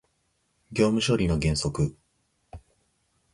[0.71, 1.95] 業務処理の原則